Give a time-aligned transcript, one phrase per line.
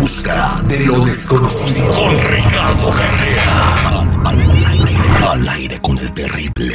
[0.00, 1.92] busca de lo desconocido.
[1.94, 4.00] Con Ricardo Carrera.
[4.24, 4.92] Al, al aire,
[5.26, 6.74] al aire con el terrible.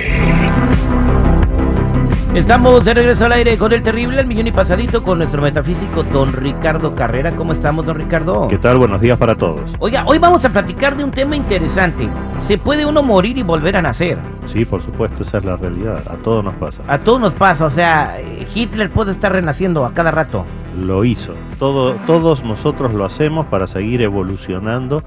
[2.33, 6.01] Estamos de regreso al aire con el terrible, el millón y pasadito, con nuestro metafísico
[6.03, 7.35] don Ricardo Carrera.
[7.35, 8.47] ¿Cómo estamos, don Ricardo?
[8.47, 8.77] ¿Qué tal?
[8.77, 9.71] Buenos días para todos.
[9.79, 12.07] Oiga, hoy vamos a platicar de un tema interesante.
[12.47, 14.17] ¿Se puede uno morir y volver a nacer?
[14.51, 16.01] Sí, por supuesto, esa es la realidad.
[16.09, 16.81] A todos nos pasa.
[16.87, 18.17] A todos nos pasa, o sea,
[18.55, 20.45] Hitler puede estar renaciendo a cada rato.
[20.79, 21.33] Lo hizo.
[21.59, 25.03] Todo, todos nosotros lo hacemos para seguir evolucionando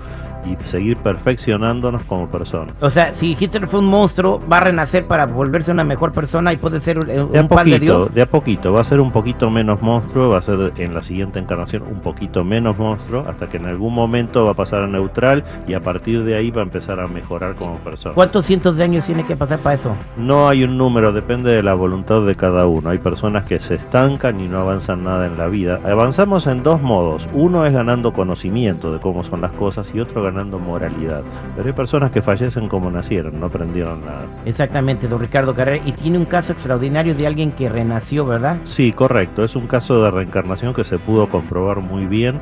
[0.47, 2.75] y seguir perfeccionándonos como personas.
[2.83, 6.53] O sea, si Hitler fue un monstruo, va a renacer para volverse una mejor persona
[6.53, 8.15] y puede ser un, un De a pan de poquito, Dios.
[8.15, 8.73] de a poquito.
[8.73, 12.01] Va a ser un poquito menos monstruo, va a ser en la siguiente encarnación un
[12.01, 15.81] poquito menos monstruo, hasta que en algún momento va a pasar a neutral y a
[15.81, 18.15] partir de ahí va a empezar a mejorar como persona.
[18.15, 19.97] ¿Cuántos cientos de años tiene que pasar para eso?
[20.19, 22.91] No hay un número, depende de la voluntad de cada uno.
[22.91, 25.54] Hay personas que se estancan y no avanzan nada en la vida.
[25.85, 27.29] Avanzamos en dos modos.
[27.33, 31.23] Uno es ganando conocimiento de cómo son las cosas y otro ganando moralidad.
[31.55, 34.27] Pero hay personas que fallecen como nacieron, no aprendieron nada.
[34.45, 35.81] Exactamente, don Ricardo Carrera.
[35.87, 38.59] Y tiene un caso extraordinario de alguien que renació, ¿verdad?
[38.65, 39.45] Sí, correcto.
[39.45, 42.41] Es un caso de reencarnación que se pudo comprobar muy bien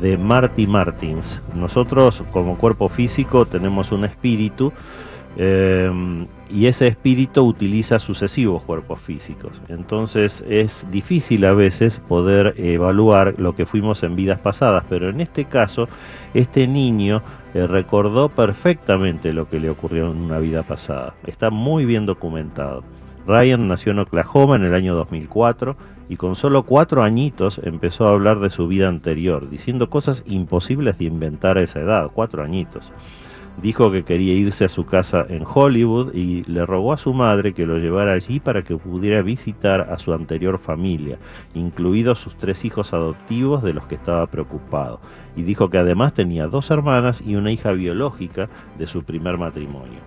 [0.00, 1.40] de Marty Martins.
[1.54, 4.72] Nosotros como cuerpo físico tenemos un espíritu
[5.36, 9.60] eh, y ese espíritu utiliza sucesivos cuerpos físicos.
[9.68, 15.20] Entonces es difícil a veces poder evaluar lo que fuimos en vidas pasadas, pero en
[15.20, 15.88] este caso
[16.34, 17.22] este niño
[17.54, 21.14] eh, recordó perfectamente lo que le ocurrió en una vida pasada.
[21.26, 22.84] Está muy bien documentado.
[23.26, 25.76] Ryan nació en Oklahoma en el año 2004
[26.08, 30.98] y con solo cuatro añitos empezó a hablar de su vida anterior, diciendo cosas imposibles
[30.98, 32.92] de inventar a esa edad, cuatro añitos.
[33.60, 37.52] Dijo que quería irse a su casa en Hollywood y le rogó a su madre
[37.52, 41.18] que lo llevara allí para que pudiera visitar a su anterior familia,
[41.54, 45.00] incluidos sus tres hijos adoptivos de los que estaba preocupado.
[45.36, 48.48] Y dijo que además tenía dos hermanas y una hija biológica
[48.78, 50.00] de su primer matrimonio.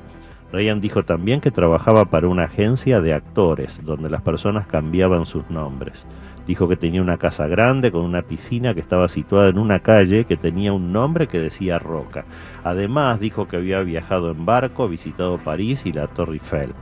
[0.51, 5.49] Ryan dijo también que trabajaba para una agencia de actores, donde las personas cambiaban sus
[5.49, 6.05] nombres.
[6.47, 10.25] Dijo que tenía una casa grande con una piscina que estaba situada en una calle
[10.25, 12.25] que tenía un nombre que decía Roca.
[12.63, 16.73] Además dijo que había viajado en barco, visitado París y la Torre Eiffel.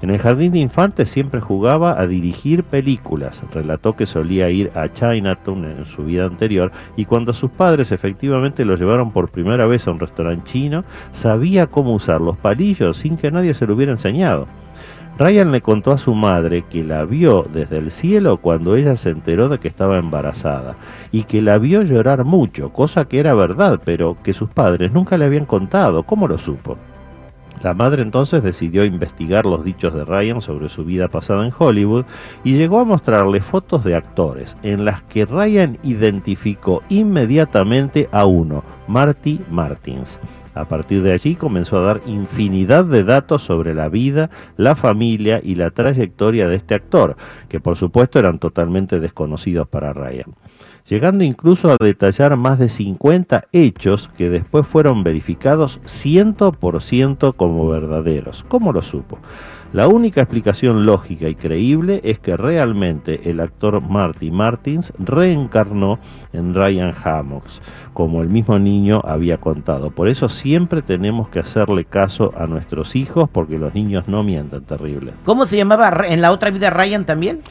[0.00, 3.42] En el jardín de infantes siempre jugaba a dirigir películas.
[3.52, 8.64] Relató que solía ir a Chinatown en su vida anterior y cuando sus padres efectivamente
[8.64, 13.16] lo llevaron por primera vez a un restaurante chino, sabía cómo usar los palillos sin
[13.16, 14.46] que nadie se lo hubiera enseñado.
[15.18, 19.10] Ryan le contó a su madre que la vio desde el cielo cuando ella se
[19.10, 20.76] enteró de que estaba embarazada
[21.10, 25.18] y que la vio llorar mucho, cosa que era verdad, pero que sus padres nunca
[25.18, 26.04] le habían contado.
[26.04, 26.76] ¿Cómo lo supo?
[27.64, 32.04] La madre entonces decidió investigar los dichos de Ryan sobre su vida pasada en Hollywood
[32.44, 38.62] y llegó a mostrarle fotos de actores en las que Ryan identificó inmediatamente a uno,
[38.86, 40.20] Marty Martins.
[40.58, 45.40] A partir de allí comenzó a dar infinidad de datos sobre la vida, la familia
[45.40, 47.16] y la trayectoria de este actor,
[47.48, 50.34] que por supuesto eran totalmente desconocidos para Ryan,
[50.88, 58.44] llegando incluso a detallar más de 50 hechos que después fueron verificados 100% como verdaderos.
[58.48, 59.20] ¿Cómo lo supo?
[59.74, 65.98] La única explicación lógica y creíble es que realmente el actor Marty Martins reencarnó
[66.32, 67.60] en Ryan Hammocks,
[67.92, 69.90] como el mismo niño había contado.
[69.90, 74.62] Por eso siempre tenemos que hacerle caso a nuestros hijos porque los niños no mienten
[74.62, 75.12] terrible.
[75.26, 77.42] ¿Cómo se llamaba en la otra vida Ryan también?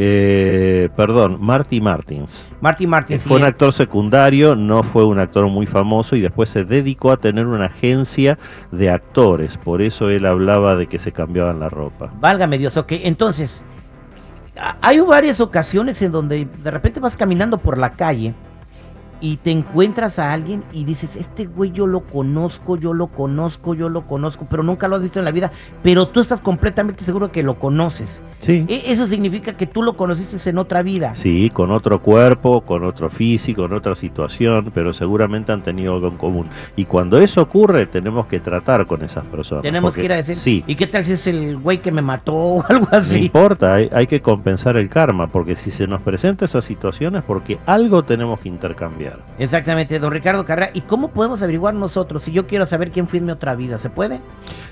[0.00, 2.46] Eh, perdón, Marty Martins.
[2.60, 3.18] Marty Martin.
[3.18, 7.16] Fue un actor secundario, no fue un actor muy famoso y después se dedicó a
[7.16, 8.38] tener una agencia
[8.70, 9.58] de actores.
[9.58, 12.12] Por eso él hablaba de que se cambiaban la ropa.
[12.20, 12.92] Válgame Dios, ok.
[12.92, 13.64] Entonces,
[14.80, 18.34] hay varias ocasiones en donde de repente vas caminando por la calle
[19.20, 23.74] y te encuentras a alguien y dices, este güey yo lo conozco, yo lo conozco,
[23.74, 25.50] yo lo conozco, pero nunca lo has visto en la vida,
[25.82, 28.22] pero tú estás completamente seguro que lo conoces.
[28.40, 28.64] Sí.
[28.68, 31.14] E- Eso significa que tú lo conociste en otra vida.
[31.14, 36.08] Sí, con otro cuerpo, con otro físico, en otra situación, pero seguramente han tenido algo
[36.08, 36.46] en común.
[36.76, 39.62] Y cuando eso ocurre, tenemos que tratar con esas personas.
[39.62, 41.90] Tenemos porque- que ir a decir, Sí, ¿y qué tal si es el güey que
[41.90, 43.16] me mató o algo no así?
[43.16, 47.24] importa, hay, hay que compensar el karma, porque si se nos presenta esa situación es
[47.24, 49.07] porque algo tenemos que intercambiar.
[49.38, 50.70] Exactamente, don Ricardo Carrera.
[50.74, 53.78] ¿Y cómo podemos averiguar nosotros si yo quiero saber quién fue en mi otra vida?
[53.78, 54.20] ¿Se puede?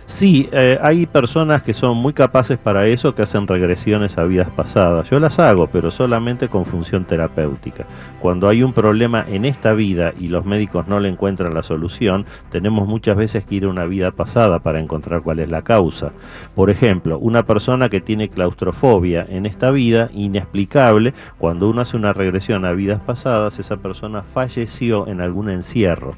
[0.06, 4.48] Sí, eh, hay personas que son muy capaces para eso, que hacen regresiones a vidas
[4.50, 5.10] pasadas.
[5.10, 7.86] Yo las hago, pero solamente con función terapéutica.
[8.20, 12.24] Cuando hay un problema en esta vida y los médicos no le encuentran la solución,
[12.50, 16.12] tenemos muchas veces que ir a una vida pasada para encontrar cuál es la causa.
[16.54, 22.12] Por ejemplo, una persona que tiene claustrofobia en esta vida, inexplicable, cuando uno hace una
[22.12, 26.17] regresión a vidas pasadas, esa persona falleció en algún encierro.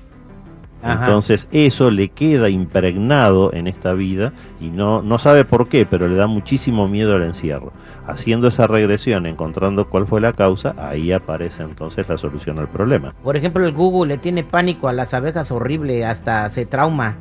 [0.82, 1.06] Ajá.
[1.06, 6.06] Entonces eso le queda impregnado en esta vida y no, no sabe por qué, pero
[6.06, 7.72] le da muchísimo miedo al encierro.
[8.06, 13.12] Haciendo esa regresión, encontrando cuál fue la causa, ahí aparece entonces la solución al problema.
[13.24, 17.16] Por ejemplo, el Google le tiene pánico a las abejas horrible, hasta se trauma.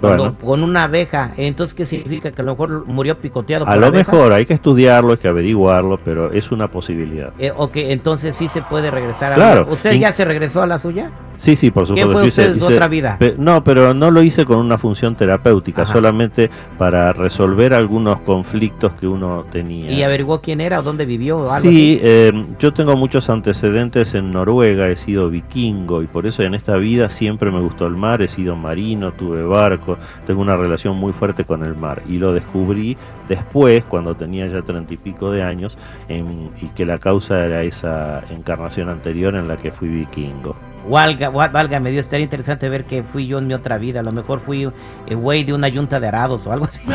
[0.00, 0.36] Bueno.
[0.38, 2.30] con una abeja, entonces ¿qué significa?
[2.30, 4.12] Que a lo mejor murió picoteado A por lo abejas?
[4.12, 7.32] mejor hay que estudiarlo, hay que averiguarlo, pero es una posibilidad.
[7.38, 9.64] Eh, ok, entonces sí se puede regresar a Claro.
[9.66, 11.10] la- ¿Usted In- ya se regresó a la suya?
[11.38, 12.12] Sí, sí, por ¿Qué supuesto.
[12.12, 13.16] fue yo hice- usted hice- otra vida?
[13.18, 15.92] Pe- No, pero no lo hice con una función terapéutica, Ajá.
[15.94, 19.90] solamente para resolver algunos conflictos que uno tenía.
[19.92, 24.14] ¿Y averiguó quién era o dónde vivió o algo Sí, eh, yo tengo muchos antecedentes
[24.14, 27.94] en Noruega, he sido vikingo y por eso en esta vida siempre me gustó el
[27.96, 29.96] mar, he sido marino, tuve barco,
[30.26, 32.96] tengo una relación muy fuerte con el mar y lo descubrí
[33.28, 37.62] después, cuando tenía ya treinta y pico de años, en- y que la causa era
[37.62, 40.56] esa encarnación anterior en la que fui vikingo.
[40.88, 44.00] Valga, gua- válgame Dios, estaría interesante ver que fui yo en mi otra vida.
[44.00, 44.70] A lo mejor fui
[45.06, 46.80] el güey de una yunta de arados o algo así.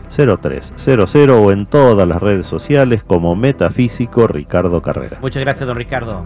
[0.09, 5.19] 626-554-0300 o en todas las redes sociales como Metafísico Ricardo Carrera.
[5.21, 6.25] muchas gracias don Ricardo.